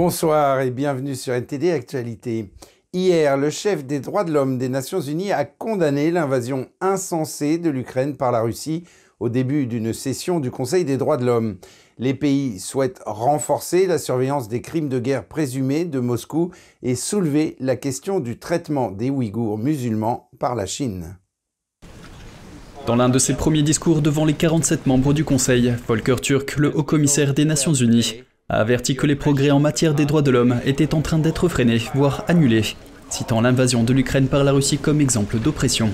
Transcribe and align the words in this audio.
Bonsoir 0.00 0.60
et 0.60 0.70
bienvenue 0.70 1.16
sur 1.16 1.34
NTD 1.34 1.72
Actualité. 1.72 2.52
Hier, 2.92 3.36
le 3.36 3.50
chef 3.50 3.84
des 3.84 3.98
droits 3.98 4.22
de 4.22 4.30
l'homme 4.30 4.56
des 4.56 4.68
Nations 4.68 5.00
Unies 5.00 5.32
a 5.32 5.44
condamné 5.44 6.12
l'invasion 6.12 6.68
insensée 6.80 7.58
de 7.58 7.68
l'Ukraine 7.68 8.16
par 8.16 8.30
la 8.30 8.40
Russie 8.42 8.84
au 9.18 9.28
début 9.28 9.66
d'une 9.66 9.92
session 9.92 10.38
du 10.38 10.52
Conseil 10.52 10.84
des 10.84 10.98
droits 10.98 11.16
de 11.16 11.26
l'homme. 11.26 11.56
Les 11.98 12.14
pays 12.14 12.60
souhaitent 12.60 13.02
renforcer 13.06 13.88
la 13.88 13.98
surveillance 13.98 14.46
des 14.46 14.62
crimes 14.62 14.88
de 14.88 15.00
guerre 15.00 15.26
présumés 15.26 15.84
de 15.84 15.98
Moscou 15.98 16.52
et 16.80 16.94
soulever 16.94 17.56
la 17.58 17.74
question 17.74 18.20
du 18.20 18.38
traitement 18.38 18.92
des 18.92 19.10
Ouïghours 19.10 19.58
musulmans 19.58 20.30
par 20.38 20.54
la 20.54 20.66
Chine. 20.66 21.18
Dans 22.86 22.94
l'un 22.94 23.08
de 23.08 23.18
ses 23.18 23.34
premiers 23.34 23.64
discours 23.64 24.00
devant 24.00 24.24
les 24.24 24.34
47 24.34 24.86
membres 24.86 25.12
du 25.12 25.24
Conseil, 25.24 25.74
Volker 25.88 26.20
Turk, 26.22 26.54
le 26.56 26.68
haut-commissaire 26.74 27.34
des 27.34 27.44
Nations 27.44 27.74
Unies, 27.74 28.22
a 28.48 28.60
averti 28.60 28.96
que 28.96 29.06
les 29.06 29.16
progrès 29.16 29.50
en 29.50 29.60
matière 29.60 29.94
des 29.94 30.06
droits 30.06 30.22
de 30.22 30.30
l'homme 30.30 30.60
étaient 30.64 30.94
en 30.94 31.02
train 31.02 31.18
d'être 31.18 31.48
freinés, 31.48 31.82
voire 31.94 32.24
annulés, 32.28 32.76
citant 33.10 33.40
l'invasion 33.40 33.84
de 33.84 33.92
l'Ukraine 33.92 34.28
par 34.28 34.44
la 34.44 34.52
Russie 34.52 34.78
comme 34.78 35.00
exemple 35.00 35.38
d'oppression. 35.38 35.90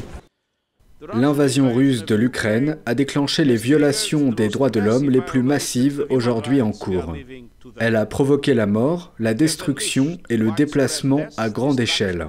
L'invasion 1.12 1.72
russe 1.74 2.06
de 2.06 2.14
l'Ukraine 2.14 2.78
a 2.86 2.94
déclenché 2.94 3.44
les 3.44 3.56
violations 3.56 4.32
des 4.32 4.48
droits 4.48 4.70
de 4.70 4.80
l'homme 4.80 5.10
les 5.10 5.20
plus 5.20 5.42
massives 5.42 6.06
aujourd'hui 6.08 6.62
en 6.62 6.72
cours. 6.72 7.14
Elle 7.78 7.96
a 7.96 8.06
provoqué 8.06 8.54
la 8.54 8.66
mort, 8.66 9.12
la 9.18 9.34
destruction 9.34 10.18
et 10.30 10.38
le 10.38 10.50
déplacement 10.52 11.26
à 11.36 11.50
grande 11.50 11.80
échelle. 11.80 12.28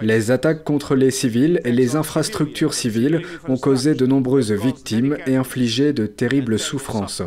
Les 0.00 0.30
attaques 0.32 0.64
contre 0.64 0.96
les 0.96 1.12
civils 1.12 1.60
et 1.64 1.72
les 1.72 1.94
infrastructures 1.94 2.74
civiles 2.74 3.22
ont 3.48 3.56
causé 3.56 3.94
de 3.94 4.06
nombreuses 4.06 4.52
victimes 4.52 5.16
et 5.26 5.36
infligé 5.36 5.92
de 5.92 6.06
terribles 6.06 6.58
souffrances. 6.58 7.22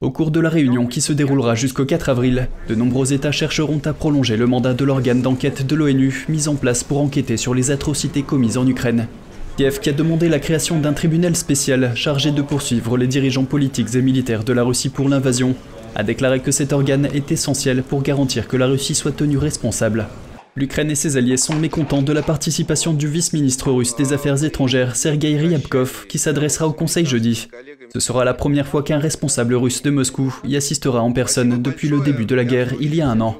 Au 0.00 0.12
cours 0.12 0.30
de 0.30 0.38
la 0.38 0.48
réunion 0.48 0.86
qui 0.86 1.00
se 1.00 1.12
déroulera 1.12 1.56
jusqu'au 1.56 1.84
4 1.84 2.08
avril, 2.08 2.46
de 2.68 2.76
nombreux 2.76 3.12
États 3.12 3.32
chercheront 3.32 3.80
à 3.84 3.92
prolonger 3.92 4.36
le 4.36 4.46
mandat 4.46 4.72
de 4.72 4.84
l'organe 4.84 5.22
d'enquête 5.22 5.66
de 5.66 5.74
l'ONU 5.74 6.24
mis 6.28 6.46
en 6.46 6.54
place 6.54 6.84
pour 6.84 7.00
enquêter 7.00 7.36
sur 7.36 7.52
les 7.52 7.72
atrocités 7.72 8.22
commises 8.22 8.58
en 8.58 8.66
Ukraine. 8.68 9.08
Kiev 9.56 9.80
qui 9.80 9.90
a 9.90 9.92
demandé 9.92 10.28
la 10.28 10.38
création 10.38 10.78
d'un 10.78 10.92
tribunal 10.92 11.34
spécial 11.34 11.90
chargé 11.96 12.30
de 12.30 12.42
poursuivre 12.42 12.96
les 12.96 13.08
dirigeants 13.08 13.44
politiques 13.44 13.96
et 13.96 14.00
militaires 14.00 14.44
de 14.44 14.52
la 14.52 14.62
Russie 14.62 14.88
pour 14.88 15.08
l'invasion, 15.08 15.56
a 15.96 16.04
déclaré 16.04 16.38
que 16.38 16.52
cet 16.52 16.72
organe 16.72 17.08
est 17.12 17.32
essentiel 17.32 17.82
pour 17.82 18.02
garantir 18.02 18.46
que 18.46 18.56
la 18.56 18.68
Russie 18.68 18.94
soit 18.94 19.10
tenue 19.10 19.38
responsable. 19.38 20.06
L'Ukraine 20.54 20.92
et 20.92 20.96
ses 20.96 21.16
alliés 21.16 21.36
sont 21.36 21.56
mécontents 21.56 22.02
de 22.02 22.12
la 22.12 22.22
participation 22.22 22.92
du 22.92 23.08
vice-ministre 23.08 23.72
russe 23.72 23.96
des 23.96 24.12
Affaires 24.12 24.44
étrangères 24.44 24.94
Sergei 24.94 25.36
Ryabkov 25.36 26.06
qui 26.08 26.18
s'adressera 26.18 26.68
au 26.68 26.72
Conseil 26.72 27.04
jeudi. 27.04 27.48
Ce 27.92 28.00
sera 28.00 28.24
la 28.24 28.34
première 28.34 28.66
fois 28.66 28.82
qu'un 28.82 28.98
responsable 28.98 29.54
russe 29.54 29.82
de 29.82 29.90
Moscou 29.90 30.34
y 30.44 30.56
assistera 30.56 31.00
en 31.00 31.12
personne 31.12 31.62
depuis 31.62 31.88
le 31.88 32.00
début 32.00 32.26
de 32.26 32.34
la 32.34 32.44
guerre 32.44 32.74
il 32.80 32.94
y 32.94 33.00
a 33.00 33.08
un 33.08 33.20
an. 33.22 33.38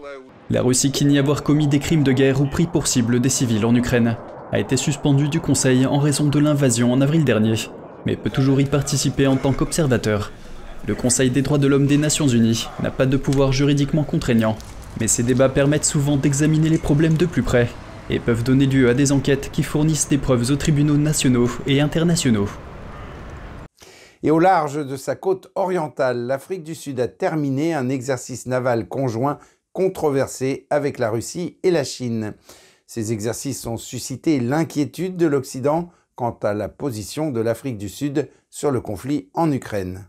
La 0.48 0.62
Russie 0.62 0.90
qui 0.90 1.04
nie 1.04 1.18
avoir 1.18 1.42
commis 1.42 1.66
des 1.66 1.78
crimes 1.78 2.02
de 2.02 2.12
guerre 2.12 2.40
ou 2.40 2.46
pris 2.46 2.66
pour 2.66 2.86
cible 2.86 3.20
des 3.20 3.28
civils 3.28 3.66
en 3.66 3.74
Ukraine 3.74 4.16
a 4.50 4.58
été 4.58 4.78
suspendu 4.78 5.28
du 5.28 5.40
Conseil 5.40 5.84
en 5.84 5.98
raison 5.98 6.24
de 6.24 6.38
l'invasion 6.38 6.90
en 6.90 7.02
avril 7.02 7.24
dernier, 7.24 7.56
mais 8.06 8.16
peut 8.16 8.30
toujours 8.30 8.58
y 8.58 8.64
participer 8.64 9.26
en 9.26 9.36
tant 9.36 9.52
qu'observateur. 9.52 10.32
Le 10.86 10.94
Conseil 10.94 11.28
des 11.28 11.42
droits 11.42 11.58
de 11.58 11.66
l'homme 11.66 11.86
des 11.86 11.98
Nations 11.98 12.28
Unies 12.28 12.68
n'a 12.82 12.90
pas 12.90 13.04
de 13.04 13.18
pouvoir 13.18 13.52
juridiquement 13.52 14.04
contraignant, 14.04 14.56
mais 14.98 15.08
ces 15.08 15.22
débats 15.22 15.50
permettent 15.50 15.84
souvent 15.84 16.16
d'examiner 16.16 16.70
les 16.70 16.78
problèmes 16.78 17.18
de 17.18 17.26
plus 17.26 17.42
près 17.42 17.68
et 18.08 18.18
peuvent 18.18 18.44
donner 18.44 18.64
lieu 18.64 18.88
à 18.88 18.94
des 18.94 19.12
enquêtes 19.12 19.50
qui 19.52 19.62
fournissent 19.62 20.08
des 20.08 20.16
preuves 20.16 20.50
aux 20.50 20.56
tribunaux 20.56 20.96
nationaux 20.96 21.50
et 21.66 21.82
internationaux. 21.82 22.48
Et 24.22 24.30
au 24.30 24.38
large 24.38 24.84
de 24.84 24.96
sa 24.96 25.16
côte 25.16 25.50
orientale, 25.54 26.26
l'Afrique 26.26 26.64
du 26.64 26.74
Sud 26.74 27.00
a 27.00 27.08
terminé 27.08 27.74
un 27.74 27.88
exercice 27.88 28.46
naval 28.46 28.88
conjoint 28.88 29.38
controversé 29.72 30.66
avec 30.70 30.98
la 30.98 31.10
Russie 31.10 31.58
et 31.62 31.70
la 31.70 31.84
Chine. 31.84 32.34
Ces 32.86 33.12
exercices 33.12 33.66
ont 33.66 33.76
suscité 33.76 34.40
l'inquiétude 34.40 35.16
de 35.16 35.26
l'Occident 35.26 35.90
quant 36.16 36.36
à 36.42 36.52
la 36.52 36.68
position 36.68 37.30
de 37.30 37.40
l'Afrique 37.40 37.78
du 37.78 37.88
Sud 37.88 38.28
sur 38.50 38.72
le 38.72 38.80
conflit 38.80 39.30
en 39.34 39.52
Ukraine. 39.52 40.08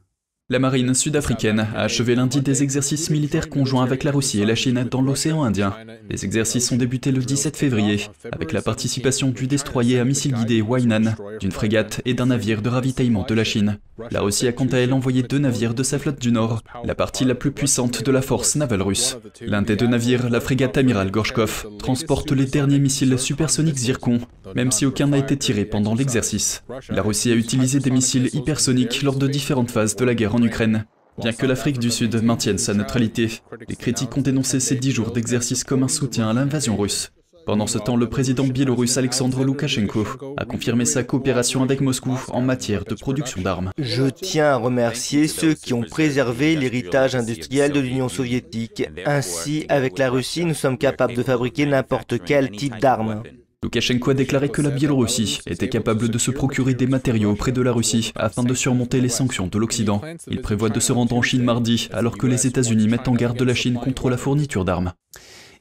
La 0.52 0.58
marine 0.58 0.96
sud-africaine 0.96 1.68
a 1.76 1.82
achevé 1.82 2.16
lundi 2.16 2.42
des 2.42 2.64
exercices 2.64 3.12
militaires 3.12 3.50
conjoints 3.50 3.84
avec 3.84 4.04
la 4.04 4.10
Russie 4.10 4.42
et 4.42 4.48
la 4.48 4.56
Chine 4.56 4.84
dans 4.90 5.04
l'océan 5.04 5.44
Indien. 5.44 5.76
Les 6.10 6.26
exercices 6.26 6.72
ont 6.72 6.76
débuté 6.76 7.12
le 7.12 7.22
17 7.22 7.56
février, 7.56 8.08
avec 8.32 8.52
la 8.52 8.64
participation 8.64 9.30
du 9.30 9.46
destroyer 9.46 10.00
à 10.00 10.06
missile 10.06 10.34
guidé 10.34 10.64
Wainan, 10.64 11.14
d'une 11.40 11.52
frégate 11.52 12.02
et 12.06 12.16
d'un 12.16 12.26
navire 12.26 12.64
de 12.64 12.70
ravitaillement 12.70 13.28
de 13.30 13.36
la 13.36 13.44
Chine. 13.44 13.78
La 14.10 14.22
Russie 14.22 14.48
a 14.48 14.52
quant 14.52 14.66
à 14.66 14.78
elle 14.78 14.94
envoyé 14.94 15.22
deux 15.22 15.38
navires 15.38 15.76
de 15.76 15.84
sa 15.84 16.00
flotte 16.00 16.20
du 16.20 16.32
Nord, 16.32 16.64
la 16.84 16.96
partie 16.96 17.26
la 17.26 17.36
plus 17.36 17.52
puissante 17.52 18.02
de 18.02 18.12
la 18.12 18.24
force 18.24 18.56
navale 18.56 18.82
russe. 18.82 19.20
L'un 19.42 19.62
des 19.62 19.76
deux 19.76 19.86
navires, 19.86 20.32
la 20.32 20.42
frégate 20.42 20.80
amiral 20.80 21.12
Gorshkov, 21.12 21.68
transporte 21.78 22.32
les 22.32 22.46
derniers 22.46 22.80
missiles 22.80 23.20
supersoniques 23.20 23.78
Zircon, 23.78 24.20
même 24.56 24.72
si 24.72 24.86
aucun 24.86 25.08
n'a 25.08 25.18
été 25.18 25.38
tiré 25.38 25.66
pendant 25.66 25.96
l'exercice. 25.96 26.64
La 26.90 27.02
Russie 27.02 27.32
a 27.32 27.36
utilisé 27.36 27.80
des 27.80 27.92
missiles 27.92 28.30
hypersoniques 28.34 29.02
lors 29.04 29.18
de 29.18 29.28
différentes 29.28 29.72
phases 29.72 29.96
de 29.96 30.06
la 30.06 30.16
guerre 30.16 30.36
en 30.36 30.44
Ukraine. 30.44 30.86
Bien 31.22 31.34
que 31.34 31.46
l'Afrique 31.46 31.80
du 31.80 31.92
Sud 31.92 32.16
maintienne 32.24 32.58
sa 32.58 32.74
neutralité, 32.74 33.42
les 33.68 33.76
critiques 33.76 34.16
ont 34.16 34.22
dénoncé 34.22 34.60
ces 34.60 34.76
dix 34.76 34.92
jours 34.92 35.12
d'exercice 35.12 35.64
comme 35.64 35.84
un 35.84 35.90
soutien 35.90 36.30
à 36.30 36.34
l'invasion 36.34 36.78
russe. 36.78 37.12
Pendant 37.46 37.68
ce 37.68 37.80
temps, 37.80 37.98
le 37.98 38.08
président 38.08 38.46
biélorusse 38.46 38.98
Alexandre 38.98 39.44
Loukachenko 39.44 40.06
a 40.38 40.46
confirmé 40.46 40.86
sa 40.86 41.04
coopération 41.04 41.64
avec 41.64 41.82
Moscou 41.82 42.18
en 42.30 42.42
matière 42.42 42.86
de 42.86 42.94
production 42.94 43.42
d'armes. 43.42 43.72
Je 43.78 44.04
tiens 44.04 44.52
à 44.52 44.56
remercier 44.56 45.28
ceux 45.28 45.56
qui 45.56 45.74
ont 45.74 45.82
préservé 45.82 46.56
l'héritage 46.56 47.16
industriel 47.16 47.72
de 47.72 47.80
l'Union 47.80 48.08
soviétique. 48.08 48.88
Ainsi, 49.06 49.66
avec 49.68 49.98
la 49.98 50.10
Russie, 50.10 50.46
nous 50.46 50.54
sommes 50.54 50.78
capables 50.78 51.16
de 51.16 51.24
fabriquer 51.24 51.66
n'importe 51.66 52.24
quel 52.24 52.52
type 52.52 52.80
d'armes. 52.80 53.24
Loukachenko 53.62 54.12
a 54.12 54.14
déclaré 54.14 54.48
que 54.48 54.62
la 54.62 54.70
Biélorussie 54.70 55.42
était 55.46 55.68
capable 55.68 56.08
de 56.08 56.18
se 56.18 56.32
procurer 56.32 56.76
des 56.76 56.88
matériaux 56.88 57.32
auprès 57.32 57.52
de 57.52 57.62
la 57.62 57.74
Russie 57.74 58.14
afin 58.16 58.44
de 58.44 58.54
surmonter 58.54 59.02
les 59.02 59.10
sanctions 59.10 59.48
de 59.48 59.60
l'Occident. 59.60 60.02
Il 60.30 60.40
prévoit 60.40 60.70
de 60.70 60.80
se 60.80 60.94
rendre 60.94 61.14
en 61.14 61.22
Chine 61.22 61.44
mardi, 61.44 61.90
alors 61.92 62.18
que 62.18 62.26
les 62.26 62.48
États-Unis 62.48 62.88
mettent 62.88 63.10
en 63.10 63.16
garde 63.16 63.42
la 63.42 63.54
Chine 63.54 63.78
contre 63.78 64.10
la 64.10 64.16
fourniture 64.16 64.64
d'armes. 64.64 64.94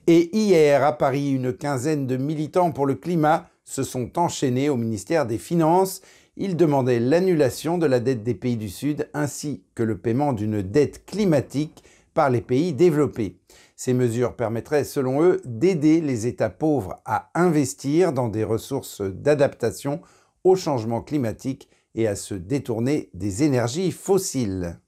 Et 0.06 0.30
hier, 0.32 0.84
à 0.84 0.96
Paris, 0.96 1.32
une 1.32 1.52
quinzaine 1.52 2.06
de 2.06 2.16
militants 2.16 2.70
pour 2.70 2.86
le 2.86 2.94
climat 2.94 3.50
se 3.64 3.82
sont 3.82 4.16
enchaînés 4.16 4.68
au 4.68 4.76
ministère 4.76 5.26
des 5.26 5.38
Finances. 5.38 6.00
Ils 6.36 6.56
demandaient 6.56 7.00
l'annulation 7.00 7.78
de 7.78 7.86
la 7.86 7.98
dette 7.98 8.22
des 8.22 8.34
pays 8.34 8.56
du 8.56 8.68
Sud 8.68 9.08
ainsi 9.12 9.64
que 9.74 9.82
le 9.82 9.98
paiement 9.98 10.32
d'une 10.32 10.62
dette 10.62 11.04
climatique 11.04 11.82
par 12.14 12.30
les 12.30 12.42
pays 12.42 12.72
développés. 12.72 13.34
Ces 13.80 13.94
mesures 13.94 14.34
permettraient, 14.34 14.82
selon 14.82 15.22
eux, 15.22 15.40
d'aider 15.44 16.00
les 16.00 16.26
États 16.26 16.50
pauvres 16.50 16.96
à 17.04 17.30
investir 17.36 18.12
dans 18.12 18.28
des 18.28 18.42
ressources 18.42 19.02
d'adaptation 19.02 20.00
au 20.42 20.56
changement 20.56 21.00
climatique 21.00 21.68
et 21.94 22.08
à 22.08 22.16
se 22.16 22.34
détourner 22.34 23.08
des 23.14 23.44
énergies 23.44 23.92
fossiles. 23.92 24.80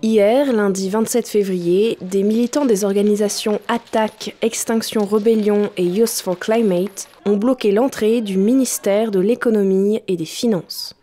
Hier, 0.00 0.50
lundi 0.50 0.88
27 0.88 1.28
février, 1.28 1.98
des 2.00 2.22
militants 2.22 2.64
des 2.64 2.84
organisations 2.84 3.60
Attaque, 3.68 4.34
Extinction 4.40 5.04
Rebellion 5.04 5.70
et 5.76 5.84
Youth 5.84 6.22
for 6.22 6.38
Climate 6.38 7.06
ont 7.26 7.36
bloqué 7.36 7.70
l'entrée 7.70 8.22
du 8.22 8.38
ministère 8.38 9.10
de 9.10 9.20
l'économie 9.20 10.00
et 10.08 10.16
des 10.16 10.24
finances. 10.24 10.97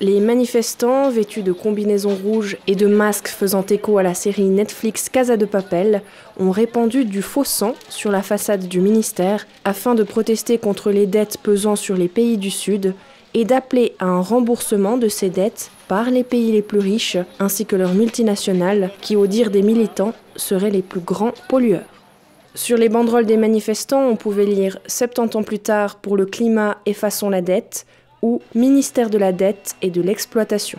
Les 0.00 0.18
manifestants, 0.18 1.08
vêtus 1.08 1.42
de 1.42 1.52
combinaisons 1.52 2.16
rouges 2.16 2.56
et 2.66 2.74
de 2.74 2.88
masques 2.88 3.28
faisant 3.28 3.64
écho 3.64 3.96
à 3.96 4.02
la 4.02 4.14
série 4.14 4.48
Netflix 4.48 5.08
Casa 5.08 5.36
de 5.36 5.44
Papel, 5.44 6.02
ont 6.40 6.50
répandu 6.50 7.04
du 7.04 7.22
faux 7.22 7.44
sang 7.44 7.74
sur 7.88 8.10
la 8.10 8.22
façade 8.22 8.66
du 8.66 8.80
ministère 8.80 9.46
afin 9.64 9.94
de 9.94 10.02
protester 10.02 10.58
contre 10.58 10.90
les 10.90 11.06
dettes 11.06 11.38
pesant 11.38 11.76
sur 11.76 11.96
les 11.96 12.08
pays 12.08 12.38
du 12.38 12.50
Sud 12.50 12.94
et 13.34 13.44
d'appeler 13.44 13.94
à 14.00 14.06
un 14.06 14.20
remboursement 14.20 14.96
de 14.96 15.06
ces 15.06 15.30
dettes 15.30 15.70
par 15.86 16.10
les 16.10 16.24
pays 16.24 16.50
les 16.50 16.62
plus 16.62 16.80
riches 16.80 17.18
ainsi 17.38 17.64
que 17.64 17.76
leurs 17.76 17.94
multinationales 17.94 18.90
qui, 19.00 19.14
au 19.14 19.28
dire 19.28 19.52
des 19.52 19.62
militants, 19.62 20.12
seraient 20.34 20.70
les 20.70 20.82
plus 20.82 21.00
grands 21.00 21.34
pollueurs. 21.48 21.82
Sur 22.56 22.78
les 22.78 22.88
banderoles 22.88 23.26
des 23.26 23.36
manifestants, 23.36 24.08
on 24.08 24.16
pouvait 24.16 24.44
lire 24.44 24.78
70 24.88 25.36
ans 25.36 25.42
plus 25.44 25.60
tard 25.60 25.96
pour 25.96 26.16
le 26.16 26.26
climat, 26.26 26.78
effaçons 26.84 27.30
la 27.30 27.42
dette 27.42 27.86
ou 28.24 28.40
ministère 28.54 29.10
de 29.10 29.18
la 29.18 29.32
dette 29.32 29.76
et 29.82 29.90
de 29.90 30.00
l'exploitation. 30.00 30.78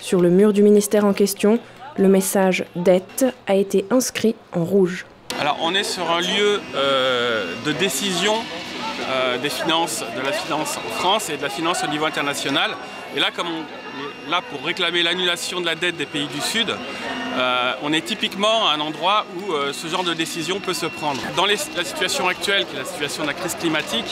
Sur 0.00 0.20
le 0.20 0.30
mur 0.30 0.52
du 0.52 0.64
ministère 0.64 1.04
en 1.04 1.12
question, 1.12 1.60
le 1.96 2.08
message 2.08 2.64
dette 2.74 3.24
a 3.46 3.54
été 3.54 3.86
inscrit 3.90 4.34
en 4.52 4.64
rouge. 4.64 5.06
Alors 5.40 5.58
on 5.62 5.76
est 5.76 5.84
sur 5.84 6.10
un 6.10 6.20
lieu 6.20 6.60
euh, 6.74 7.54
de 7.64 7.70
décision 7.70 8.34
euh, 8.34 9.38
des 9.38 9.48
finances, 9.48 10.02
de 10.16 10.26
la 10.26 10.32
finance 10.32 10.76
en 10.76 10.90
France 10.90 11.30
et 11.30 11.36
de 11.36 11.42
la 11.42 11.50
finance 11.50 11.84
au 11.84 11.86
niveau 11.86 12.04
international. 12.04 12.72
Et 13.14 13.20
là, 13.20 13.28
comme 13.34 13.46
on 13.46 13.60
est 13.60 14.30
là 14.30 14.40
pour 14.50 14.66
réclamer 14.66 15.04
l'annulation 15.04 15.60
de 15.60 15.66
la 15.66 15.76
dette 15.76 15.96
des 15.96 16.06
pays 16.06 16.26
du 16.26 16.40
Sud, 16.40 16.68
euh, 16.68 17.72
on 17.84 17.92
est 17.92 18.04
typiquement 18.04 18.66
à 18.66 18.72
un 18.72 18.80
endroit 18.80 19.24
où 19.36 19.52
ce 19.72 19.86
genre 19.86 20.02
de 20.02 20.14
décision 20.14 20.58
peut 20.58 20.74
se 20.74 20.86
prendre. 20.86 21.20
Dans 21.36 21.46
la 21.46 21.56
situation 21.56 22.26
actuelle, 22.26 22.66
qui 22.66 22.74
est 22.74 22.80
la 22.80 22.84
situation 22.84 23.22
de 23.22 23.28
la 23.28 23.34
crise 23.34 23.54
climatique, 23.54 24.06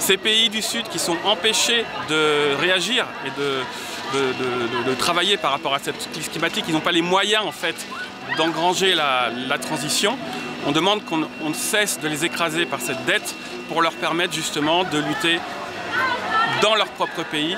ces 0.00 0.16
pays 0.16 0.48
du 0.48 0.62
Sud 0.62 0.88
qui 0.88 0.98
sont 0.98 1.16
empêchés 1.24 1.84
de 2.08 2.54
réagir 2.56 3.06
et 3.26 3.30
de, 3.40 4.94
travailler 4.98 5.36
par 5.36 5.52
rapport 5.52 5.74
à 5.74 5.78
cette 5.78 6.10
crise 6.12 6.28
climatique, 6.28 6.64
ils 6.68 6.74
n'ont 6.74 6.80
pas 6.80 6.92
les 6.92 7.02
moyens 7.02 7.44
en 7.46 7.52
fait 7.52 7.76
d'engranger 8.36 8.94
la, 8.94 9.58
transition. 9.60 10.18
On 10.66 10.72
demande 10.72 11.04
qu'on 11.04 11.54
cesse 11.54 12.00
de 12.00 12.08
les 12.08 12.24
écraser 12.24 12.66
par 12.66 12.80
cette 12.80 13.04
dette 13.04 13.34
pour 13.68 13.82
leur 13.82 13.92
permettre 13.92 14.34
justement 14.34 14.84
de 14.84 14.98
lutter 14.98 15.38
dans 16.60 16.74
leur 16.74 16.88
propre 16.88 17.24
pays 17.24 17.56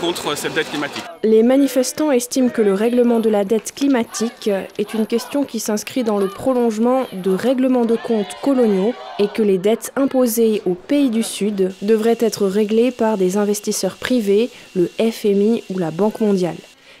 contre 0.00 0.36
cette 0.36 0.54
dette 0.54 0.68
climatique. 0.68 1.04
Les 1.22 1.42
manifestants 1.42 2.10
estiment 2.10 2.48
que 2.48 2.62
le 2.62 2.74
règlement 2.74 3.20
de 3.20 3.28
la 3.28 3.44
dette 3.44 3.72
climatique 3.74 4.50
est 4.78 4.94
une 4.94 5.06
question 5.06 5.44
qui 5.44 5.60
s'inscrit 5.60 6.04
dans 6.04 6.18
le 6.18 6.28
prolongement 6.28 7.06
de 7.12 7.30
règlements 7.30 7.84
de 7.84 7.96
comptes 7.96 8.36
coloniaux 8.42 8.94
et 9.18 9.28
que 9.28 9.42
les 9.42 9.58
dettes 9.58 9.92
imposées 9.96 10.62
aux 10.66 10.74
pays 10.74 11.10
du 11.10 11.22
Sud 11.22 11.72
devraient 11.82 12.18
être 12.20 12.46
réglées 12.46 12.90
par 12.90 13.18
des 13.18 13.36
investisseurs 13.36 13.96
privés, 13.96 14.50
le 14.74 14.90
FMI 14.98 15.64
ou 15.70 15.78
la 15.78 15.90
Banque 15.90 16.20
mondiale. 16.20 16.56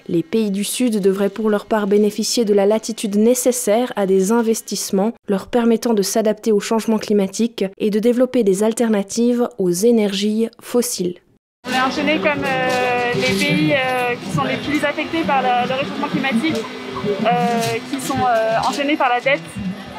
Les 0.08 0.22
pays 0.22 0.50
du 0.50 0.62
Sud 0.62 1.00
devraient 1.00 1.30
pour 1.30 1.50
leur 1.50 1.66
part 1.66 1.88
bénéficier 1.88 2.44
de 2.44 2.54
la 2.54 2.66
latitude 2.66 3.16
nécessaire 3.16 3.92
à 3.96 4.06
des 4.06 4.30
investissements 4.30 5.12
leur 5.28 5.48
permettant 5.48 5.94
de 5.94 6.02
s'adapter 6.02 6.52
au 6.52 6.60
changement 6.60 6.98
climatique 6.98 7.64
et 7.78 7.90
de 7.90 7.98
développer 7.98 8.44
des 8.44 8.62
alternatives 8.62 9.48
aux 9.58 9.72
énergies 9.72 10.48
fossiles. 10.60 11.16
Enchaîné 11.84 12.18
comme 12.18 12.42
euh, 12.44 13.12
les 13.14 13.38
pays 13.38 13.72
euh, 13.74 14.14
qui 14.16 14.34
sont 14.34 14.44
les 14.44 14.56
plus 14.56 14.82
affectés 14.84 15.22
par 15.22 15.42
le, 15.42 15.74
réchauffement 15.74 16.08
climatique, 16.08 16.56
euh, 16.56 17.28
qui 17.90 18.00
sont 18.00 18.18
enchaînés 18.66 18.96
par 18.96 19.08
la 19.08 19.20
dette, 19.20 19.42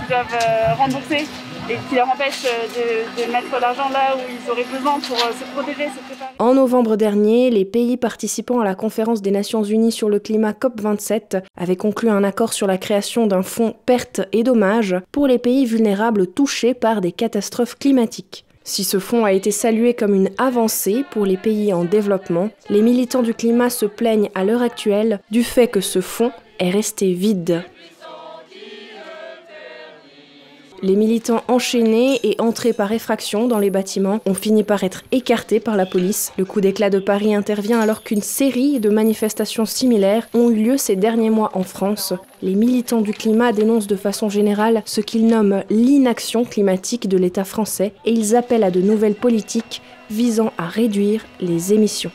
qui 0.02 0.10
doivent 0.10 0.76
rembourser 0.78 1.26
et 1.70 1.78
qui 1.90 1.96
leur 1.96 2.10
empêche 2.10 2.44
de, 2.44 3.32
mettre 3.32 3.60
l'argent 3.62 3.90
là 3.90 4.16
où 4.16 4.20
ils 4.30 4.52
auraient 4.52 4.66
besoin 4.66 5.00
pour 5.00 5.18
se 5.18 5.44
protéger, 5.54 5.90
se 5.90 6.04
préparer. 6.04 6.32
En 6.40 6.54
novembre 6.54 6.96
dernier, 6.96 7.50
les 7.50 7.66
pays 7.66 7.98
participant 7.98 8.60
à 8.60 8.66
la 8.66 8.76
conférence 8.76 9.22
des 9.22 9.32
Nations 9.32 9.64
Unies 9.64 9.92
sur 9.92 10.10
le 10.10 10.20
climat 10.20 10.54
COP27 10.54 11.44
avaient 11.58 11.76
conclu 11.76 12.10
un 12.10 12.24
accord 12.24 12.54
sur 12.54 12.68
la 12.68 12.78
création 12.78 13.28
d'un 13.28 13.44
fonds 13.44 13.76
pertes 13.86 14.22
et 14.32 14.44
dommages 14.44 14.96
pour 15.12 15.28
les 15.28 15.40
pays 15.40 15.66
vulnérables 15.66 16.28
touchés 16.28 16.74
par 16.74 17.02
des 17.02 17.12
catastrophes 17.12 17.76
climatiques. 17.76 18.47
Si 18.68 18.84
ce 18.84 19.00
fonds 19.00 19.24
a 19.24 19.32
été 19.32 19.52
salué 19.52 19.94
comme 19.94 20.14
une 20.14 20.30
avancée 20.38 21.06
pour 21.10 21.26
les 21.26 21.38
pays 21.38 21.72
en 21.72 21.86
développement, 21.86 22.50
les 22.70 22.82
militants 22.82 23.22
du 23.22 23.34
climat 23.34 23.70
se 23.70 23.86
plaignent 23.86 24.30
à 24.36 24.44
l'heure 24.44 24.62
actuelle 24.62 25.22
du 25.32 25.46
fait 25.46 25.70
que 25.70 25.80
ce 25.80 26.02
fonds 26.02 26.34
est 26.60 26.70
resté 26.70 27.14
vide. 27.14 27.64
Les 30.84 30.96
militants 30.96 31.44
enchaînés 31.48 32.20
et 32.24 32.40
entrés 32.40 32.72
par 32.72 32.92
effraction 32.92 33.48
dans 33.48 33.58
les 33.58 33.72
bâtiments 33.72 34.20
ont 34.28 34.36
fini 34.36 34.64
par 34.64 34.84
être 34.84 35.04
écartés 35.12 35.60
par 35.60 35.76
la 35.76 35.88
police. 35.88 36.32
Le 36.38 36.46
coup 36.46 36.62
d'éclat 36.62 36.92
de 36.92 37.00
Paris 37.00 37.34
intervient 37.34 37.80
alors 37.80 38.04
qu'une 38.04 38.22
série 38.22 38.80
de 38.80 38.90
manifestations 38.90 39.66
similaires 39.66 40.30
ont 40.36 40.52
eu 40.52 40.56
lieu 40.56 40.78
ces 40.78 40.96
derniers 40.96 41.32
mois 41.32 41.50
en 41.56 41.64
France. 41.64 42.14
Les 42.44 42.54
militants 42.54 43.02
du 43.02 43.12
climat 43.12 43.54
dénoncent 43.54 43.88
de 43.88 43.96
façon 43.96 44.30
générale 44.30 44.84
ce 44.86 45.02
qu'ils 45.02 45.26
nomment 45.26 45.64
l'inaction 45.72 46.46
climatique 46.46 47.10
de 47.10 47.18
l'État 47.18 47.44
français 47.44 47.94
et 48.06 48.12
ils 48.12 48.36
appellent 48.36 48.64
à 48.64 48.72
de 48.72 48.82
nouvelles 48.82 49.16
politiques 49.16 49.82
visant 50.12 50.54
à 50.60 50.68
réduire 50.68 51.26
les 51.42 51.74
émissions. 51.74 52.12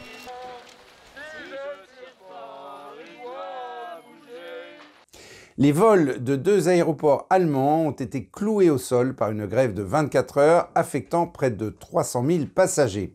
Les 5.63 5.71
vols 5.71 6.25
de 6.25 6.35
deux 6.35 6.69
aéroports 6.69 7.29
allemands 7.31 7.87
ont 7.87 7.93
été 7.93 8.25
cloués 8.27 8.69
au 8.69 8.79
sol 8.79 9.15
par 9.15 9.31
une 9.31 9.47
grève 9.47 9.75
de 9.75 9.83
24 9.85 10.39
heures 10.39 10.71
affectant 10.75 11.29
près 11.29 11.53
de 11.53 11.71
300 11.71 12.25
000 12.27 12.47
passagers. 12.53 13.15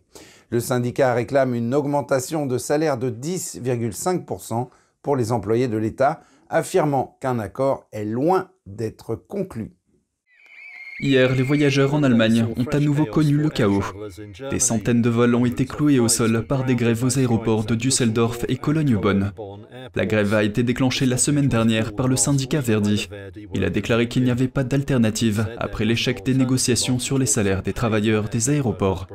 Le 0.50 0.62
syndicat 0.62 1.14
réclame 1.14 1.54
une 1.54 1.76
augmentation 1.76 2.46
de 2.46 2.58
salaire 2.58 2.98
de 2.98 3.10
10,5% 3.10 4.70
pour 5.02 5.18
les 5.18 5.34
employés 5.34 5.68
de 5.68 5.76
l'État, 5.76 6.22
affirmant 6.50 7.18
qu'un 7.20 7.38
accord 7.38 7.86
est 7.92 8.06
loin 8.06 8.50
d'être 8.66 9.16
conclu. 9.16 9.77
Hier, 11.00 11.36
les 11.36 11.44
voyageurs 11.44 11.94
en 11.94 12.02
Allemagne 12.02 12.48
ont 12.58 12.66
à 12.66 12.80
nouveau 12.80 13.06
connu 13.06 13.38
le 13.38 13.50
chaos. 13.50 13.84
Des 14.50 14.60
centaines 14.60 15.04
de 15.04 15.10
vols 15.10 15.36
ont 15.36 15.46
été 15.46 15.66
cloués 15.66 16.00
au 16.00 16.08
sol 16.08 16.44
par 16.48 16.66
des 16.66 16.76
grèves 16.76 17.04
aux 17.04 17.20
aéroports 17.20 17.66
de 17.66 17.76
Düsseldorf 17.76 18.46
et 18.48 18.58
Cologne-Bonn. 18.58 19.32
La 19.96 20.06
grève 20.08 20.34
a 20.34 20.44
été 20.44 20.64
déclenchée 20.64 21.06
la 21.06 21.18
semaine 21.18 21.48
dernière 21.48 21.94
par 21.94 22.08
le 22.08 22.16
syndicat 22.16 22.62
Verdi. 22.62 23.10
Il 23.54 23.64
a 23.64 23.70
déclaré 23.70 24.08
qu'il 24.08 24.24
n'y 24.24 24.32
avait 24.32 24.48
pas 24.48 24.64
d'alternative 24.64 25.48
après 25.58 25.86
l'échec 25.86 26.26
des 26.26 26.34
négociations 26.34 26.98
sur 26.98 27.20
les 27.20 27.28
salaires 27.28 27.62
des 27.62 27.74
travailleurs 27.74 28.30
des 28.30 28.50
aéroports. 28.50 29.08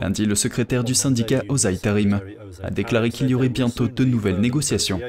Lundi, 0.00 0.26
le 0.26 0.34
secrétaire 0.34 0.82
du 0.82 0.94
syndicat 0.94 1.44
Ozai 1.48 1.78
Tarim 1.78 2.20
a 2.62 2.70
déclaré 2.70 3.10
qu'il 3.10 3.30
y 3.30 3.34
aurait 3.34 3.48
bientôt 3.48 3.86
de 3.86 4.04
nouvelles 4.04 4.40
négociations. 4.40 5.00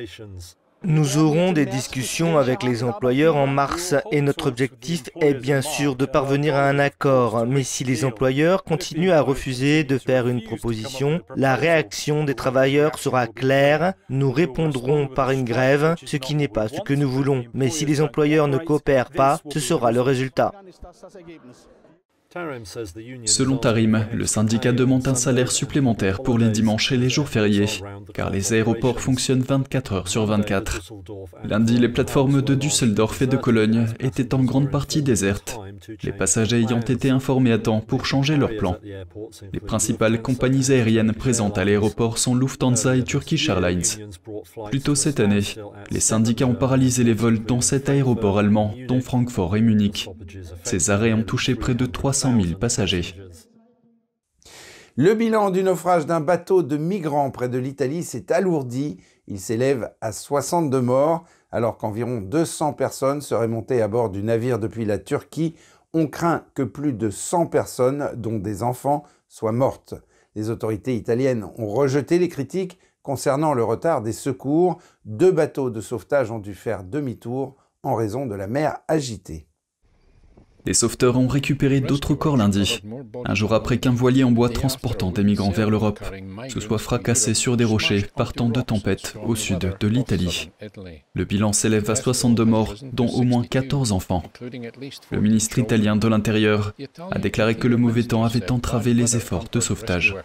Nous 0.84 1.20
aurons 1.20 1.52
des 1.52 1.68
discussions 1.68 2.40
avec 2.40 2.64
les 2.64 2.84
employeurs 2.84 3.36
en 3.36 3.46
mars 3.46 3.94
et 4.12 4.22
notre 4.22 4.48
objectif 4.48 5.04
est 5.20 5.36
bien 5.36 5.62
sûr 5.62 5.96
de 5.96 6.06
parvenir 6.06 6.56
à 6.56 6.68
un 6.68 6.80
accord. 6.80 7.46
Mais 7.46 7.62
si 7.62 7.84
les 7.84 8.04
employeurs 8.04 8.64
continuent 8.64 9.12
à 9.12 9.22
refuser 9.22 9.84
de 9.84 10.00
faire 10.00 10.28
une 10.28 10.42
proposition, 10.42 11.22
la 11.36 11.56
réaction 11.56 12.24
des 12.24 12.34
travailleurs 12.34 12.98
sera 12.98 13.28
claire. 13.28 13.94
Nous 14.10 14.32
répondrons 14.32 15.06
par 15.08 15.30
une 15.30 15.46
grève, 15.46 15.96
ce 16.04 16.18
qui 16.18 16.34
n'est 16.34 16.48
pas 16.48 16.68
ce 16.68 16.82
que 16.82 16.96
nous 16.96 17.10
voulons. 17.10 17.44
Mais 17.54 17.70
si 17.70 17.86
les 17.86 18.02
employeurs 18.02 18.48
ne 18.48 18.58
coopèrent 18.58 19.12
pas, 19.12 19.40
ce 19.54 19.60
sera 19.60 19.92
le 19.92 20.02
résultat. 20.02 20.52
Selon 23.26 23.58
Tarim, 23.58 24.06
le 24.14 24.26
syndicat 24.26 24.72
demande 24.72 25.06
un 25.06 25.16
salaire 25.16 25.52
supplémentaire 25.52 26.24
pour 26.24 26.40
les 26.40 26.48
dimanches 26.48 26.94
et 26.94 26.98
les 26.98 27.10
jours 27.10 27.28
fériés, 27.28 27.66
car 28.14 28.30
les 28.30 28.54
aéroports 28.54 29.02
fonctionnent 29.02 29.42
24 29.42 29.94
heures 29.94 30.08
sur 30.08 30.26
24. 30.26 30.94
Lundi, 31.44 31.78
les 31.78 31.90
plateformes 31.90 32.42
de 32.42 32.56
Düsseldorf 32.56 33.22
et 33.22 33.28
de 33.28 33.36
Cologne 33.36 33.86
étaient 34.00 34.34
en 34.34 34.46
grande 34.46 34.72
partie 34.72 35.02
désertes, 35.02 35.60
les 36.04 36.14
passagers 36.14 36.62
ayant 36.62 36.80
été 36.80 37.10
informés 37.10 37.52
à 37.52 37.58
temps 37.58 37.82
pour 37.82 38.06
changer 38.06 38.38
leurs 38.38 38.56
plans. 38.56 38.78
Les 39.52 39.60
principales 39.60 40.22
compagnies 40.22 40.72
aériennes 40.72 41.14
présentes 41.14 41.58
à 41.58 41.66
l'aéroport 41.66 42.18
sont 42.18 42.36
Lufthansa 42.36 42.96
et 42.96 43.04
Turkish 43.04 43.50
Airlines. 43.50 43.82
Plus 44.70 44.80
tôt 44.80 44.96
cette 44.96 45.20
année, 45.20 45.42
les 45.90 46.00
syndicats 46.00 46.48
ont 46.48 46.56
paralysé 46.56 47.04
les 47.04 47.14
vols 47.14 47.44
dans 47.44 47.62
cet 47.62 47.90
aéroport 47.90 48.40
allemand, 48.40 48.74
dont 48.88 49.02
Francfort 49.02 49.58
et 49.58 49.62
Munich. 49.62 50.10
Ces 50.64 50.92
arrêts 50.92 51.14
ont 51.14 51.24
touché 51.24 51.56
près 51.56 51.76
de 51.76 51.86
300 51.86 52.21
Le 54.96 55.14
bilan 55.14 55.50
du 55.50 55.64
naufrage 55.64 56.06
d'un 56.06 56.20
bateau 56.20 56.64
de 56.64 56.78
migrants 56.78 57.32
près 57.32 57.50
de 57.50 57.58
l'Italie 57.58 58.04
s'est 58.04 58.32
alourdi. 58.32 59.00
Il 59.28 59.40
s'élève 59.40 59.94
à 60.02 60.12
62 60.12 60.82
morts, 60.82 61.24
alors 61.52 61.78
qu'environ 61.78 62.22
200 62.22 62.74
personnes 62.74 63.22
seraient 63.22 63.48
montées 63.48 63.82
à 63.82 63.88
bord 63.88 64.10
du 64.10 64.22
navire 64.22 64.60
depuis 64.60 64.86
la 64.86 64.98
Turquie. 64.98 65.56
On 65.94 66.08
craint 66.08 66.46
que 66.54 66.64
plus 66.64 66.94
de 66.94 67.10
100 67.10 67.48
personnes, 67.48 68.12
dont 68.16 68.38
des 68.38 68.64
enfants, 68.64 69.04
soient 69.28 69.52
mortes. 69.52 69.96
Les 70.36 70.50
autorités 70.50 70.96
italiennes 70.96 71.46
ont 71.58 71.68
rejeté 71.68 72.20
les 72.20 72.30
critiques 72.30 72.78
concernant 73.02 73.54
le 73.54 73.64
retard 73.64 74.02
des 74.02 74.14
secours. 74.14 74.80
Deux 75.06 75.32
bateaux 75.32 75.70
de 75.70 75.82
sauvetage 75.82 76.32
ont 76.32 76.40
dû 76.40 76.54
faire 76.54 76.84
demi-tour 76.84 77.56
en 77.84 77.96
raison 77.96 78.26
de 78.26 78.36
la 78.36 78.48
mer 78.48 78.78
agitée. 78.88 79.48
Les 80.66 80.74
sauveteurs 80.74 81.18
ont 81.18 81.28
récupéré 81.28 81.82
d'autres 81.82 82.14
corps 82.14 82.38
lundi, 82.38 82.82
un 83.26 83.36
jour 83.36 83.54
après 83.54 83.78
qu'un 83.78 83.92
voilier 83.92 84.24
en 84.24 84.32
bois 84.32 84.50
transportant 84.50 85.12
des 85.12 85.24
migrants 85.24 85.52
vers 85.52 85.70
l'Europe 85.70 86.00
se 86.50 86.60
soit 86.60 86.78
fracassé 86.78 87.34
sur 87.34 87.58
des 87.58 87.66
rochers 87.66 88.06
partant 88.16 88.50
de 88.50 88.62
tempêtes 88.62 89.16
au 89.26 89.36
sud 89.36 89.76
de 89.80 89.88
l'Italie. 89.88 90.52
Le 91.14 91.26
bilan 91.26 91.54
s'élève 91.54 91.90
à 91.90 91.96
62 91.96 92.46
morts, 92.46 92.76
dont 92.94 93.10
au 93.10 93.24
moins 93.24 93.44
14 93.44 93.92
enfants. 93.92 94.24
Le 95.12 95.22
ministre 95.22 95.60
italien 95.60 95.96
de 95.96 96.08
l'Intérieur 96.08 96.74
a 97.12 97.20
déclaré 97.20 97.56
que 97.56 97.68
le 97.68 97.78
mauvais 97.78 98.04
temps 98.04 98.24
avait 98.24 98.52
entravé 98.52 98.94
les 98.94 99.16
efforts 99.16 99.46
de 99.52 99.60
sauvetage. 99.60 100.16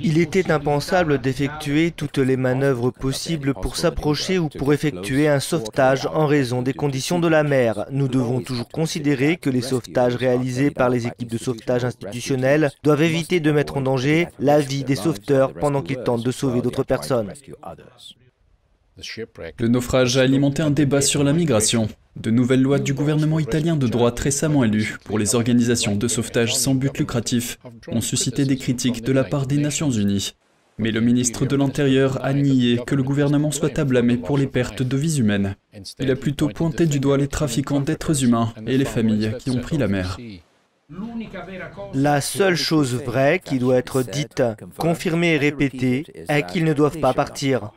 Il 0.00 0.18
était 0.18 0.50
impensable 0.50 1.18
d'effectuer 1.18 1.90
toutes 1.90 2.18
les 2.18 2.36
manœuvres 2.36 2.90
possibles 2.90 3.54
pour 3.54 3.76
s'approcher 3.76 4.38
ou 4.38 4.48
pour 4.48 4.72
effectuer 4.72 5.28
un 5.28 5.40
sauvetage 5.40 6.06
en 6.06 6.26
raison 6.26 6.62
des 6.62 6.72
conditions 6.72 7.18
de 7.18 7.28
la 7.28 7.42
mer. 7.42 7.86
Nous 7.90 8.08
devons 8.08 8.40
toujours 8.40 8.68
considérer 8.68 9.36
que 9.36 9.50
les 9.50 9.62
sauvetages 9.62 10.16
réalisés 10.16 10.70
par 10.70 10.88
les 10.88 11.06
équipes 11.06 11.30
de 11.30 11.38
sauvetage 11.38 11.84
institutionnelles 11.84 12.70
doivent 12.82 13.02
éviter 13.02 13.40
de 13.40 13.52
mettre 13.52 13.76
en 13.76 13.82
danger 13.82 14.28
la 14.38 14.60
vie 14.60 14.84
des 14.84 14.96
sauveteurs 14.96 15.52
pendant 15.52 15.82
qu'ils 15.82 16.02
tentent 16.02 16.24
de 16.24 16.32
sauver 16.32 16.60
d'autres 16.60 16.84
personnes. 16.84 17.32
Le 19.58 19.68
naufrage 19.68 20.18
a 20.18 20.22
alimenté 20.22 20.62
un 20.62 20.70
débat 20.70 21.00
sur 21.00 21.24
la 21.24 21.32
migration. 21.32 21.88
De 22.16 22.30
nouvelles 22.30 22.60
lois 22.60 22.78
du 22.78 22.92
gouvernement 22.92 23.38
italien 23.38 23.76
de 23.76 23.86
droite 23.86 24.20
récemment 24.20 24.64
élues 24.64 24.96
pour 25.04 25.18
les 25.18 25.34
organisations 25.34 25.96
de 25.96 26.08
sauvetage 26.08 26.54
sans 26.54 26.74
but 26.74 26.96
lucratif 26.98 27.58
ont 27.88 28.02
suscité 28.02 28.44
des 28.44 28.56
critiques 28.56 29.02
de 29.02 29.12
la 29.12 29.24
part 29.24 29.46
des 29.46 29.56
Nations 29.56 29.90
Unies. 29.90 30.34
Mais 30.78 30.90
le 30.90 31.00
ministre 31.00 31.46
de 31.46 31.56
l'Intérieur 31.56 32.22
a 32.24 32.34
nié 32.34 32.80
que 32.86 32.94
le 32.94 33.02
gouvernement 33.02 33.50
soit 33.50 33.78
à 33.78 33.84
blâmer 33.84 34.18
pour 34.18 34.36
les 34.36 34.46
pertes 34.46 34.82
de 34.82 34.96
vies 34.96 35.18
humaines. 35.18 35.56
Il 35.98 36.10
a 36.10 36.16
plutôt 36.16 36.48
pointé 36.48 36.86
du 36.86 37.00
doigt 37.00 37.16
les 37.16 37.28
trafiquants 37.28 37.80
d'êtres 37.80 38.24
humains 38.24 38.52
et 38.66 38.76
les 38.76 38.84
familles 38.84 39.32
qui 39.38 39.50
ont 39.50 39.60
pris 39.60 39.78
la 39.78 39.88
mer. 39.88 40.18
La 41.94 42.20
seule 42.20 42.56
chose 42.56 42.94
vraie 42.94 43.40
qui 43.42 43.58
doit 43.58 43.76
être 43.76 44.02
dite, 44.02 44.42
confirmée 44.78 45.34
et 45.34 45.38
répétée 45.38 46.04
est 46.28 46.46
qu'ils 46.46 46.64
ne 46.64 46.74
doivent 46.74 47.00
pas 47.00 47.14
partir. 47.14 47.70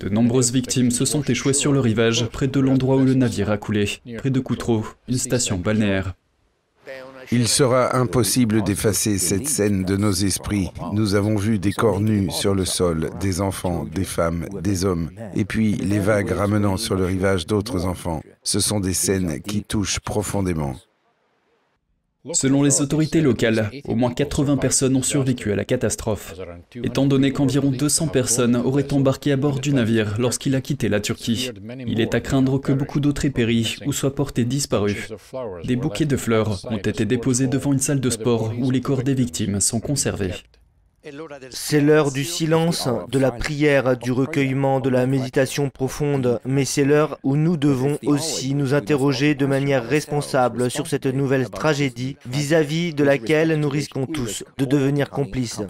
De 0.00 0.08
nombreuses 0.08 0.52
victimes 0.52 0.90
se 0.90 1.04
sont 1.04 1.22
échouées 1.22 1.52
sur 1.52 1.72
le 1.72 1.80
rivage, 1.80 2.26
près 2.26 2.46
de 2.46 2.60
l'endroit 2.60 2.96
où 2.96 3.04
le 3.04 3.14
navire 3.14 3.50
a 3.50 3.58
coulé, 3.58 4.00
près 4.16 4.30
de 4.30 4.40
Coutreau, 4.40 4.86
une 5.08 5.18
station 5.18 5.58
balnéaire. 5.58 6.14
Il 7.32 7.46
sera 7.46 7.96
impossible 7.96 8.62
d'effacer 8.64 9.18
cette 9.18 9.46
scène 9.46 9.84
de 9.84 9.96
nos 9.96 10.10
esprits. 10.10 10.70
Nous 10.92 11.14
avons 11.14 11.36
vu 11.36 11.58
des 11.58 11.72
corps 11.72 12.00
nus 12.00 12.30
sur 12.30 12.54
le 12.54 12.64
sol, 12.64 13.10
des 13.20 13.40
enfants, 13.40 13.84
des 13.84 14.04
femmes, 14.04 14.46
des 14.62 14.84
hommes, 14.84 15.10
et 15.36 15.44
puis 15.44 15.74
les 15.74 16.00
vagues 16.00 16.32
ramenant 16.32 16.76
sur 16.76 16.96
le 16.96 17.04
rivage 17.04 17.46
d'autres 17.46 17.84
enfants. 17.86 18.22
Ce 18.42 18.58
sont 18.58 18.80
des 18.80 18.94
scènes 18.94 19.40
qui 19.42 19.62
touchent 19.62 20.00
profondément. 20.00 20.74
Selon 22.32 22.62
les 22.62 22.82
autorités 22.82 23.22
locales, 23.22 23.70
au 23.84 23.94
moins 23.94 24.12
80 24.12 24.58
personnes 24.58 24.94
ont 24.94 25.02
survécu 25.02 25.52
à 25.52 25.56
la 25.56 25.64
catastrophe, 25.64 26.34
étant 26.74 27.06
donné 27.06 27.32
qu'environ 27.32 27.70
200 27.70 28.08
personnes 28.08 28.56
auraient 28.56 28.92
embarqué 28.92 29.32
à 29.32 29.36
bord 29.36 29.58
du 29.58 29.72
navire 29.72 30.16
lorsqu'il 30.18 30.54
a 30.54 30.60
quitté 30.60 30.90
la 30.90 31.00
Turquie. 31.00 31.50
Il 31.86 31.98
est 31.98 32.14
à 32.14 32.20
craindre 32.20 32.58
que 32.58 32.72
beaucoup 32.72 33.00
d'autres 33.00 33.24
aient 33.24 33.30
péri 33.30 33.76
ou 33.86 33.92
soient 33.94 34.14
portés 34.14 34.44
disparus. 34.44 35.12
Des 35.64 35.76
bouquets 35.76 36.04
de 36.04 36.16
fleurs 36.16 36.60
ont 36.70 36.76
été 36.76 37.06
déposés 37.06 37.46
devant 37.46 37.72
une 37.72 37.78
salle 37.78 38.00
de 38.00 38.10
sport 38.10 38.52
où 38.58 38.70
les 38.70 38.82
corps 38.82 39.02
des 39.02 39.14
victimes 39.14 39.60
sont 39.60 39.80
conservés. 39.80 40.32
C'est 41.50 41.80
l'heure 41.80 42.12
du 42.12 42.24
silence, 42.24 42.86
de 43.10 43.18
la 43.18 43.30
prière, 43.30 43.96
du 43.96 44.12
recueillement, 44.12 44.80
de 44.80 44.90
la 44.90 45.06
méditation 45.06 45.70
profonde, 45.70 46.40
mais 46.44 46.66
c'est 46.66 46.84
l'heure 46.84 47.18
où 47.22 47.36
nous 47.36 47.56
devons 47.56 47.98
aussi 48.04 48.54
nous 48.54 48.74
interroger 48.74 49.34
de 49.34 49.46
manière 49.46 49.82
responsable 49.82 50.70
sur 50.70 50.86
cette 50.86 51.06
nouvelle 51.06 51.48
tragédie 51.48 52.16
vis-à-vis 52.26 52.92
de 52.92 53.02
laquelle 53.02 53.58
nous 53.58 53.68
risquons 53.70 54.04
tous 54.04 54.44
de 54.58 54.66
devenir 54.66 55.08
complices. 55.08 55.62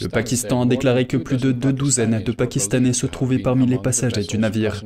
Le 0.00 0.08
Pakistan 0.08 0.62
a 0.62 0.66
déclaré 0.66 1.06
que 1.06 1.18
plus 1.18 1.36
de 1.36 1.52
deux 1.52 1.72
douzaines 1.74 2.22
de 2.22 2.32
Pakistanais 2.32 2.94
se 2.94 3.06
trouvaient 3.06 3.38
parmi 3.38 3.66
les 3.66 3.78
passagers 3.78 4.24
du 4.24 4.38
navire. 4.38 4.82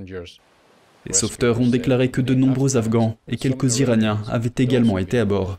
Les 1.06 1.12
sauveteurs 1.12 1.60
ont 1.60 1.68
déclaré 1.68 2.10
que 2.10 2.20
de 2.20 2.34
nombreux 2.34 2.76
Afghans 2.76 3.16
et 3.28 3.36
quelques 3.36 3.78
Iraniens 3.78 4.22
avaient 4.28 4.50
également 4.56 4.98
été 4.98 5.20
à 5.20 5.24
bord. 5.24 5.58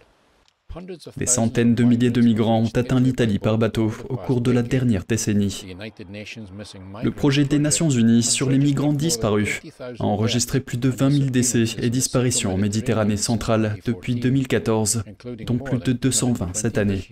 Des 1.18 1.26
centaines 1.26 1.74
de 1.74 1.84
milliers 1.84 2.12
de 2.12 2.22
migrants 2.22 2.62
ont 2.62 2.72
atteint 2.76 3.00
l'Italie 3.00 3.40
par 3.40 3.58
bateau 3.58 3.92
au 4.08 4.18
cours 4.18 4.42
de 4.42 4.52
la 4.52 4.62
dernière 4.62 5.04
décennie. 5.04 5.66
Le 7.04 7.10
projet 7.10 7.44
des 7.44 7.58
Nations 7.58 7.90
Unies 7.90 8.22
sur 8.22 8.50
les 8.52 8.60
migrants 8.60 8.94
disparus 8.94 9.62
a 10.00 10.04
enregistré 10.04 10.60
plus 10.60 10.78
de 10.78 10.90
20 10.90 11.10
000 11.10 11.30
décès 11.32 11.66
et 11.82 11.90
disparitions 11.90 12.54
en 12.54 12.58
Méditerranée 12.58 13.18
centrale 13.18 13.78
depuis 13.84 14.16
2014, 14.16 15.04
dont 15.46 15.58
plus 15.58 15.80
de 15.80 15.94
220 15.94 16.56
cette 16.56 16.78
année. 16.78 17.04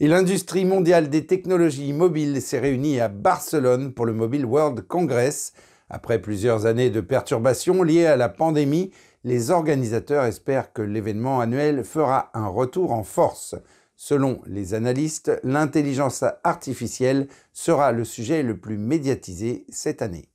Et 0.00 0.08
l'industrie 0.08 0.64
mondiale 0.64 1.10
des 1.10 1.26
technologies 1.26 1.92
mobiles 1.92 2.40
s'est 2.40 2.58
réunie 2.58 3.00
à 3.00 3.08
Barcelone 3.08 3.92
pour 3.92 4.06
le 4.06 4.14
Mobile 4.14 4.46
World 4.46 4.86
Congress. 4.86 5.52
Après 5.90 6.20
plusieurs 6.20 6.64
années 6.64 6.88
de 6.88 7.02
perturbations 7.02 7.82
liées 7.82 8.06
à 8.06 8.16
la 8.16 8.30
pandémie, 8.30 8.92
les 9.24 9.50
organisateurs 9.50 10.24
espèrent 10.24 10.72
que 10.72 10.82
l'événement 10.82 11.40
annuel 11.40 11.84
fera 11.84 12.30
un 12.34 12.46
retour 12.46 12.92
en 12.92 13.04
force. 13.04 13.54
Selon 13.96 14.40
les 14.46 14.72
analystes, 14.72 15.30
l'intelligence 15.44 16.24
artificielle 16.42 17.28
sera 17.52 17.92
le 17.92 18.04
sujet 18.04 18.42
le 18.42 18.56
plus 18.56 18.78
médiatisé 18.78 19.66
cette 19.68 20.00
année. 20.00 20.28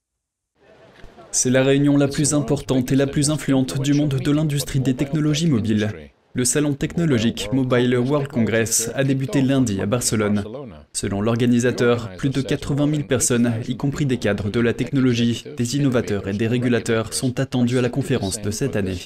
C'est 1.31 1.49
la 1.49 1.63
réunion 1.63 1.97
la 1.97 2.07
plus 2.07 2.33
importante 2.33 2.91
et 2.91 2.95
la 2.95 3.07
plus 3.07 3.29
influente 3.29 3.81
du 3.81 3.93
monde 3.93 4.15
de 4.15 4.31
l'industrie 4.31 4.79
des 4.79 4.95
technologies 4.95 5.49
mobiles. 5.49 5.89
Le 6.37 6.43
salon 6.43 6.73
technologique 6.73 7.47
Mobile 7.53 7.97
World 7.97 8.27
Congress 8.27 8.91
a 8.93 9.05
débuté 9.05 9.41
lundi 9.41 9.79
à 9.79 9.85
Barcelone. 9.85 10.43
Selon 10.91 11.21
l'organisateur, 11.21 12.09
plus 12.17 12.29
de 12.29 12.41
80 12.41 12.89
000 12.89 13.03
personnes, 13.03 13.53
y 13.69 13.77
compris 13.77 14.05
des 14.05 14.17
cadres 14.17 14.49
de 14.49 14.59
la 14.59 14.73
technologie, 14.73 15.45
des 15.55 15.77
innovateurs 15.77 16.27
et 16.27 16.33
des 16.33 16.47
régulateurs, 16.47 17.13
sont 17.13 17.39
attendus 17.39 17.77
à 17.77 17.81
la 17.81 17.87
conférence 17.87 18.41
de 18.41 18.51
cette 18.51 18.75
année. 18.75 18.97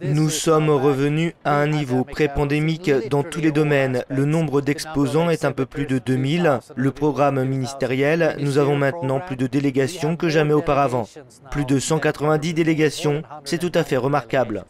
Nous 0.00 0.30
sommes 0.30 0.70
revenus 0.70 1.34
à 1.44 1.60
un 1.60 1.66
niveau 1.66 2.02
pré-pandémique 2.02 2.90
dans 3.10 3.22
tous 3.22 3.42
les 3.42 3.52
domaines. 3.52 4.02
Le 4.08 4.24
nombre 4.24 4.62
d'exposants 4.62 5.28
est 5.28 5.44
un 5.44 5.52
peu 5.52 5.66
plus 5.66 5.84
de 5.84 5.98
2000. 5.98 6.60
Le 6.76 6.90
programme 6.92 7.44
ministériel, 7.44 8.36
nous 8.40 8.56
avons 8.56 8.76
maintenant 8.76 9.20
plus 9.20 9.36
de 9.36 9.46
délégations 9.46 10.16
que 10.16 10.30
jamais 10.30 10.54
auparavant. 10.54 11.06
Plus 11.50 11.66
de 11.66 11.78
190 11.78 12.54
délégations, 12.54 13.22
c'est 13.44 13.58
tout 13.58 13.72
à 13.74 13.84
fait 13.84 13.98
remarquable. 13.98 14.64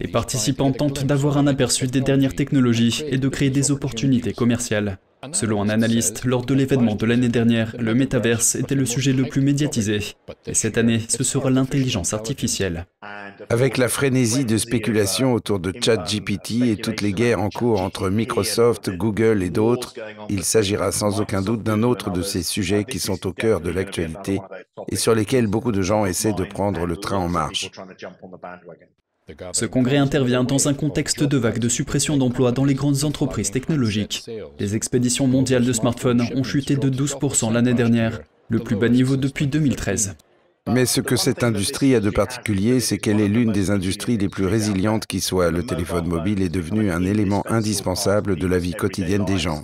Les 0.00 0.08
participants 0.08 0.72
tentent 0.72 1.04
d'avoir 1.04 1.38
un 1.38 1.46
aperçu 1.46 1.86
des 1.86 2.00
dernières 2.00 2.34
technologies 2.34 3.04
et 3.06 3.18
de 3.18 3.28
créer 3.28 3.50
des 3.50 3.70
opportunités 3.70 4.32
commerciales. 4.32 4.98
Selon 5.32 5.62
un 5.62 5.68
analyste, 5.68 6.24
lors 6.24 6.46
de 6.46 6.54
l'événement 6.54 6.94
de 6.94 7.04
l'année 7.04 7.28
dernière, 7.28 7.76
le 7.78 7.94
métaverse 7.94 8.54
était 8.54 8.74
le 8.74 8.86
sujet 8.86 9.12
le 9.12 9.24
plus 9.24 9.42
médiatisé. 9.42 10.00
Et 10.46 10.54
cette 10.54 10.78
année, 10.78 11.02
ce 11.08 11.22
sera 11.22 11.50
l'intelligence 11.50 12.14
artificielle. 12.14 12.86
Avec 13.50 13.76
la 13.76 13.88
frénésie 13.88 14.46
de 14.46 14.56
spéculation 14.56 15.34
autour 15.34 15.60
de 15.60 15.72
ChatGPT 15.78 16.62
et 16.70 16.76
toutes 16.76 17.02
les 17.02 17.12
guerres 17.12 17.40
en 17.40 17.50
cours 17.50 17.82
entre 17.82 18.08
Microsoft, 18.08 18.90
Google 18.90 19.42
et 19.42 19.50
d'autres, 19.50 19.94
il 20.30 20.42
s'agira 20.42 20.90
sans 20.90 21.20
aucun 21.20 21.42
doute 21.42 21.62
d'un 21.62 21.82
autre 21.82 22.10
de 22.10 22.22
ces 22.22 22.42
sujets 22.42 22.84
qui 22.84 22.98
sont 22.98 23.26
au 23.26 23.32
cœur 23.32 23.60
de 23.60 23.70
l'actualité 23.70 24.40
et 24.88 24.96
sur 24.96 25.14
lesquels 25.14 25.46
beaucoup 25.46 25.72
de 25.72 25.82
gens 25.82 26.06
essaient 26.06 26.32
de 26.32 26.44
prendre 26.44 26.86
le 26.86 26.96
train 26.96 27.18
en 27.18 27.28
marche. 27.28 27.70
Ce 29.52 29.64
congrès 29.64 29.96
intervient 29.96 30.44
dans 30.44 30.68
un 30.68 30.74
contexte 30.74 31.22
de 31.22 31.36
vague 31.36 31.58
de 31.58 31.68
suppression 31.68 32.16
d'emplois 32.16 32.52
dans 32.52 32.64
les 32.64 32.74
grandes 32.74 33.04
entreprises 33.04 33.50
technologiques. 33.50 34.24
Les 34.58 34.76
expéditions 34.76 35.26
mondiales 35.26 35.64
de 35.64 35.72
smartphones 35.72 36.24
ont 36.34 36.42
chuté 36.42 36.76
de 36.76 36.90
12% 36.90 37.52
l'année 37.52 37.74
dernière, 37.74 38.20
le 38.48 38.58
plus 38.58 38.76
bas 38.76 38.88
niveau 38.88 39.16
depuis 39.16 39.46
2013. 39.46 40.16
Mais 40.68 40.86
ce 40.86 41.00
que 41.00 41.16
cette 41.16 41.42
industrie 41.42 41.94
a 41.94 42.00
de 42.00 42.10
particulier, 42.10 42.80
c'est 42.80 42.98
qu'elle 42.98 43.20
est 43.20 43.28
l'une 43.28 43.50
des 43.50 43.70
industries 43.70 44.18
les 44.18 44.28
plus 44.28 44.46
résilientes 44.46 45.06
qui 45.06 45.20
soit. 45.20 45.50
Le 45.50 45.64
téléphone 45.64 46.06
mobile 46.06 46.42
est 46.42 46.50
devenu 46.50 46.90
un 46.90 47.04
élément 47.04 47.42
indispensable 47.48 48.36
de 48.36 48.46
la 48.46 48.58
vie 48.58 48.74
quotidienne 48.74 49.24
des 49.24 49.38
gens. 49.38 49.62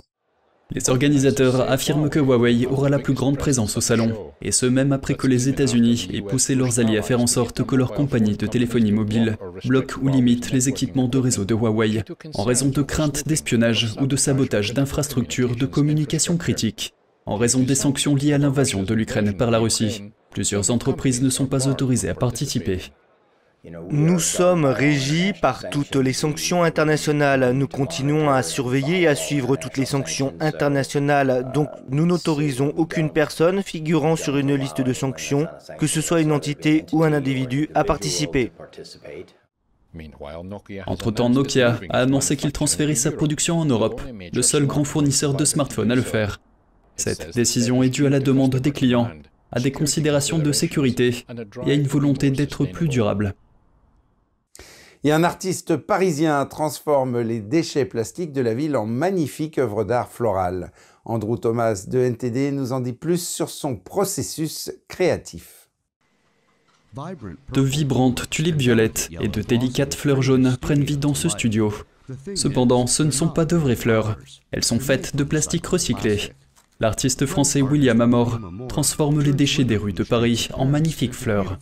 Les 0.71 0.89
organisateurs 0.89 1.71
affirment 1.71 2.09
que 2.09 2.19
Huawei 2.19 2.65
aura 2.65 2.89
la 2.89 2.99
plus 2.99 3.13
grande 3.13 3.37
présence 3.37 3.77
au 3.77 3.81
salon, 3.81 4.13
et 4.41 4.51
ce 4.51 4.65
même 4.65 4.91
après 4.91 5.15
que 5.15 5.25
les 5.25 5.47
États-Unis 5.47 6.09
aient 6.13 6.21
poussé 6.21 6.55
leurs 6.55 6.79
alliés 6.79 6.97
à 6.97 7.01
faire 7.01 7.21
en 7.21 7.27
sorte 7.27 7.63
que 7.63 7.75
leur 7.75 7.93
compagnie 7.93 8.35
de 8.35 8.47
téléphonie 8.47 8.91
mobile 8.91 9.37
bloque 9.65 9.95
ou 10.01 10.09
limite 10.09 10.51
les 10.51 10.67
équipements 10.67 11.07
de 11.07 11.17
réseau 11.17 11.45
de 11.45 11.53
Huawei, 11.53 12.03
en 12.33 12.43
raison 12.43 12.67
de 12.67 12.81
craintes 12.81 13.25
d'espionnage 13.25 13.95
ou 14.01 14.07
de 14.07 14.17
sabotage 14.17 14.73
d'infrastructures 14.73 15.55
de 15.55 15.65
communication 15.65 16.35
critiques, 16.35 16.93
en 17.25 17.37
raison 17.37 17.63
des 17.63 17.75
sanctions 17.75 18.15
liées 18.15 18.33
à 18.33 18.37
l'invasion 18.37 18.83
de 18.83 18.93
l'Ukraine 18.93 19.37
par 19.37 19.51
la 19.51 19.59
Russie. 19.59 20.03
Plusieurs 20.31 20.69
entreprises 20.69 21.21
ne 21.21 21.29
sont 21.29 21.45
pas 21.45 21.69
autorisées 21.69 22.09
à 22.09 22.13
participer. 22.13 22.79
Nous 23.89 24.19
sommes 24.19 24.65
régis 24.65 25.33
par 25.41 25.69
toutes 25.69 25.95
les 25.95 26.13
sanctions 26.13 26.63
internationales. 26.63 27.51
Nous 27.53 27.67
continuons 27.67 28.29
à 28.29 28.43
surveiller 28.43 29.01
et 29.01 29.07
à 29.07 29.15
suivre 29.15 29.55
toutes 29.55 29.77
les 29.77 29.85
sanctions 29.85 30.33
internationales. 30.39 31.51
Donc 31.53 31.69
nous 31.89 32.05
n'autorisons 32.05 32.73
aucune 32.77 33.09
personne 33.09 33.61
figurant 33.63 34.15
sur 34.15 34.37
une 34.37 34.55
liste 34.55 34.81
de 34.81 34.93
sanctions, 34.93 35.47
que 35.79 35.87
ce 35.87 36.01
soit 36.01 36.21
une 36.21 36.31
entité 36.31 36.85
ou 36.91 37.03
un 37.03 37.13
individu, 37.13 37.69
à 37.73 37.83
participer. 37.83 38.51
Entre-temps, 40.85 41.29
Nokia 41.29 41.79
a 41.89 41.99
annoncé 41.99 42.37
qu'il 42.37 42.51
transférait 42.51 42.95
sa 42.95 43.11
production 43.11 43.59
en 43.59 43.65
Europe, 43.65 44.01
le 44.33 44.41
seul 44.41 44.65
grand 44.65 44.83
fournisseur 44.83 45.33
de 45.33 45.45
smartphones 45.45 45.91
à 45.91 45.95
le 45.95 46.01
faire. 46.01 46.39
Cette 46.95 47.33
décision 47.33 47.83
est 47.83 47.89
due 47.89 48.05
à 48.05 48.09
la 48.09 48.19
demande 48.19 48.55
des 48.55 48.71
clients, 48.71 49.09
à 49.51 49.59
des 49.59 49.71
considérations 49.71 50.39
de 50.39 50.51
sécurité 50.51 51.25
et 51.65 51.71
à 51.71 51.73
une 51.73 51.87
volonté 51.87 52.31
d'être 52.31 52.65
plus 52.65 52.87
durable. 52.87 53.33
Et 55.03 55.11
un 55.11 55.23
artiste 55.23 55.77
parisien 55.77 56.45
transforme 56.45 57.19
les 57.21 57.39
déchets 57.39 57.85
plastiques 57.85 58.33
de 58.33 58.41
la 58.41 58.53
ville 58.53 58.75
en 58.75 58.85
magnifiques 58.85 59.59
œuvres 59.59 59.83
d'art 59.83 60.09
florales. 60.09 60.71
Andrew 61.05 61.37
Thomas 61.37 61.85
de 61.87 61.99
NTD 61.99 62.51
nous 62.51 62.73
en 62.73 62.79
dit 62.79 62.93
plus 62.93 63.25
sur 63.25 63.49
son 63.49 63.75
processus 63.75 64.71
créatif. 64.87 65.69
De 67.53 67.61
vibrantes 67.61 68.29
tulipes 68.29 68.57
violettes 68.57 69.09
et 69.21 69.27
de 69.27 69.41
délicates 69.41 69.93
fleurs 69.93 70.21
jaunes 70.21 70.57
prennent 70.59 70.83
vie 70.83 70.97
dans 70.97 71.13
ce 71.13 71.29
studio. 71.29 71.71
Cependant, 72.35 72.87
ce 72.87 73.03
ne 73.03 73.11
sont 73.11 73.27
pas 73.27 73.45
de 73.45 73.55
vraies 73.55 73.75
fleurs. 73.75 74.17
Elles 74.51 74.63
sont 74.63 74.79
faites 74.79 75.15
de 75.15 75.23
plastique 75.23 75.67
recyclé. 75.67 76.33
L'artiste 76.79 77.25
français 77.25 77.61
William 77.61 78.01
Amor 78.01 78.39
transforme 78.69 79.21
les 79.21 79.33
déchets 79.33 79.63
des 79.63 79.77
rues 79.77 79.93
de 79.93 80.03
Paris 80.03 80.49
en 80.53 80.65
magnifiques 80.65 81.13
fleurs. 81.13 81.57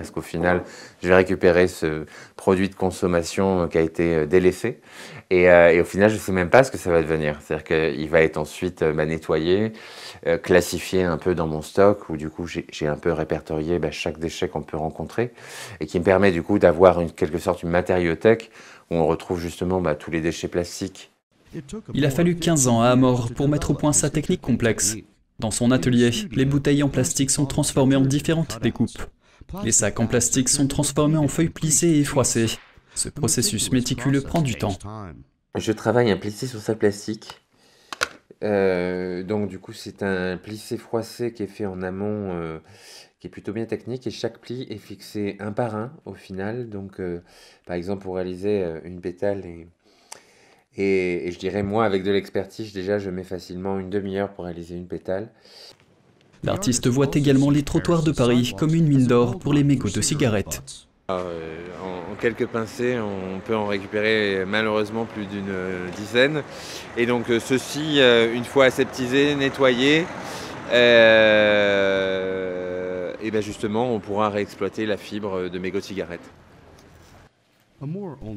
Parce 0.00 0.10
qu'au 0.10 0.22
final, 0.22 0.62
je 1.02 1.08
vais 1.08 1.14
récupérer 1.14 1.68
ce 1.68 2.06
produit 2.36 2.70
de 2.70 2.74
consommation 2.74 3.68
qui 3.68 3.76
a 3.76 3.82
été 3.82 4.26
délaissé. 4.26 4.80
Et, 5.28 5.48
au 5.78 5.84
final, 5.84 6.08
je 6.08 6.14
ne 6.14 6.20
sais 6.20 6.32
même 6.32 6.48
pas 6.48 6.64
ce 6.64 6.70
que 6.70 6.78
ça 6.78 6.90
va 6.90 7.02
devenir. 7.02 7.38
C'est-à-dire 7.40 7.64
qu'il 7.64 8.08
va 8.08 8.22
être 8.22 8.38
ensuite 8.38 8.82
bah, 8.82 9.04
nettoyé, 9.04 9.74
classifié 10.42 11.02
un 11.02 11.18
peu 11.18 11.34
dans 11.34 11.46
mon 11.46 11.60
stock, 11.60 12.08
où 12.08 12.16
du 12.16 12.30
coup, 12.30 12.46
j'ai 12.46 12.86
un 12.86 12.96
peu 12.96 13.12
répertorié 13.12 13.78
bah, 13.78 13.90
chaque 13.90 14.18
déchet 14.18 14.48
qu'on 14.48 14.62
peut 14.62 14.78
rencontrer, 14.78 15.32
et 15.80 15.86
qui 15.86 15.98
me 15.98 16.04
permet 16.04 16.32
du 16.32 16.42
coup 16.42 16.58
d'avoir 16.58 16.98
en 16.98 17.06
quelque 17.06 17.38
sorte 17.38 17.62
une 17.62 17.70
matériothèque 17.70 18.50
où 18.90 18.94
on 18.94 19.06
retrouve 19.06 19.38
justement 19.38 19.82
bah, 19.82 19.94
tous 19.94 20.10
les 20.10 20.22
déchets 20.22 20.48
plastiques. 20.48 21.10
Il 21.92 22.06
a 22.06 22.10
fallu 22.10 22.36
15 22.36 22.68
ans 22.68 22.80
à 22.80 22.88
Amor 22.88 23.32
pour 23.34 23.48
mettre 23.48 23.72
au 23.72 23.74
point 23.74 23.92
sa 23.92 24.08
technique 24.08 24.40
complexe. 24.40 24.96
Dans 25.40 25.50
son 25.50 25.70
atelier, 25.70 26.10
les 26.32 26.44
bouteilles 26.44 26.82
en 26.82 26.88
plastique 26.88 27.30
sont 27.30 27.46
transformées 27.46 27.96
en 27.96 28.02
différentes 28.02 28.60
découpes. 28.62 29.00
Les 29.64 29.72
sacs 29.72 30.00
en 30.00 30.06
plastique 30.06 30.48
sont 30.48 30.66
transformés 30.66 31.18
en 31.18 31.28
feuilles 31.28 31.48
plissées 31.48 31.98
et 31.98 32.04
froissées. 32.04 32.46
Ce 32.94 33.08
processus 33.08 33.70
méticuleux 33.72 34.20
prend 34.20 34.42
du 34.42 34.54
temps. 34.54 34.76
Je 35.56 35.72
travaille 35.72 36.10
un 36.10 36.16
plissé 36.16 36.46
sur 36.46 36.60
sac 36.60 36.78
plastique. 36.78 37.40
Euh, 38.42 39.22
donc 39.22 39.48
du 39.48 39.58
coup 39.58 39.74
c'est 39.74 40.02
un 40.02 40.38
plissé 40.38 40.78
froissé 40.78 41.34
qui 41.34 41.42
est 41.42 41.46
fait 41.46 41.66
en 41.66 41.82
amont 41.82 42.32
euh, 42.32 42.58
qui 43.18 43.26
est 43.26 43.30
plutôt 43.30 43.52
bien 43.52 43.66
technique 43.66 44.06
et 44.06 44.10
chaque 44.10 44.38
pli 44.38 44.66
est 44.70 44.78
fixé 44.78 45.36
un 45.40 45.52
par 45.52 45.76
un 45.76 45.92
au 46.06 46.14
final. 46.14 46.70
Donc, 46.70 47.00
euh, 47.00 47.20
par 47.66 47.76
exemple, 47.76 48.02
pour 48.02 48.16
réaliser 48.16 48.64
une 48.84 49.00
pétale 49.00 49.44
et, 50.76 51.30
je 51.30 51.38
dirais, 51.38 51.62
moi, 51.62 51.84
avec 51.84 52.02
de 52.02 52.10
l'expertise, 52.10 52.72
déjà, 52.72 52.98
je 52.98 53.10
mets 53.10 53.24
facilement 53.24 53.78
une 53.78 53.90
demi-heure 53.90 54.32
pour 54.32 54.44
réaliser 54.46 54.76
une 54.76 54.86
pétale. 54.86 55.28
L'artiste 56.42 56.86
voit 56.88 57.10
également 57.14 57.50
les 57.50 57.62
trottoirs 57.62 58.02
de 58.02 58.12
Paris 58.12 58.54
comme 58.58 58.74
une 58.74 58.88
mine 58.88 59.06
d'or 59.06 59.38
pour 59.38 59.52
les 59.52 59.64
mégots 59.64 59.90
de 59.90 60.00
cigarettes. 60.00 60.62
Euh, 61.10 61.66
en, 61.82 62.14
quelques 62.20 62.46
pincées, 62.46 62.98
on 62.98 63.40
peut 63.40 63.56
en 63.56 63.66
récupérer 63.66 64.44
malheureusement 64.46 65.04
plus 65.06 65.26
d'une 65.26 65.52
dizaine. 65.96 66.42
Et 66.96 67.06
donc 67.06 67.26
ceci, 67.40 68.00
une 68.34 68.44
fois 68.44 68.66
aseptisé, 68.66 69.34
nettoyé, 69.34 70.06
et 73.22 73.30
bien 73.30 73.40
justement, 73.40 73.94
on 73.94 74.00
pourra 74.00 74.28
réexploiter 74.30 74.86
la 74.86 74.96
fibre 74.96 75.48
de 75.48 75.58
mégots 75.58 75.80
de 75.80 75.84
cigarettes. 75.84 76.30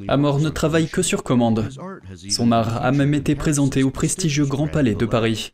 Amor 0.07 0.39
ne 0.39 0.49
travaille 0.49 0.87
que 0.87 1.01
sur 1.01 1.23
commande. 1.23 1.69
Son 2.29 2.51
art 2.51 2.83
a 2.83 2.91
même 2.91 3.13
été 3.13 3.35
présenté 3.35 3.83
au 3.83 3.89
prestigieux 3.89 4.45
Grand 4.45 4.67
Palais 4.67 4.95
de 4.95 5.05
Paris. 5.05 5.53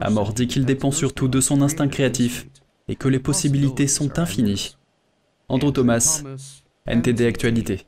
Amor 0.00 0.32
dit 0.32 0.46
qu'il 0.46 0.64
dépend 0.64 0.90
surtout 0.90 1.28
de 1.28 1.40
son 1.40 1.62
instinct 1.62 1.88
créatif 1.88 2.48
et 2.88 2.96
que 2.96 3.08
les 3.08 3.20
possibilités 3.20 3.86
sont 3.86 4.18
infinies. 4.18 4.76
Andrew 5.48 5.72
Thomas, 5.72 6.22
NTD 6.86 7.26
Actualité. 7.26 7.86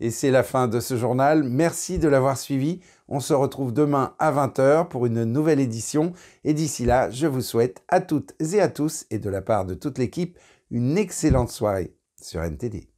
Et 0.00 0.10
c'est 0.10 0.30
la 0.30 0.42
fin 0.42 0.68
de 0.68 0.80
ce 0.80 0.96
journal. 0.96 1.42
Merci 1.42 1.98
de 1.98 2.08
l'avoir 2.08 2.38
suivi. 2.38 2.80
On 3.08 3.20
se 3.20 3.34
retrouve 3.34 3.72
demain 3.72 4.14
à 4.18 4.32
20h 4.32 4.88
pour 4.88 5.06
une 5.06 5.24
nouvelle 5.24 5.60
édition. 5.60 6.12
Et 6.44 6.54
d'ici 6.54 6.84
là, 6.84 7.10
je 7.10 7.26
vous 7.26 7.40
souhaite 7.40 7.82
à 7.88 8.00
toutes 8.00 8.34
et 8.40 8.60
à 8.60 8.68
tous, 8.68 9.06
et 9.10 9.18
de 9.18 9.30
la 9.30 9.42
part 9.42 9.64
de 9.64 9.74
toute 9.74 9.98
l'équipe, 9.98 10.38
une 10.70 10.98
excellente 10.98 11.50
soirée 11.50 11.94
sur 12.20 12.42
NTD. 12.42 12.88